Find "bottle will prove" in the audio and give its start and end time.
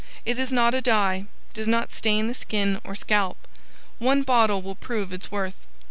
4.23-5.13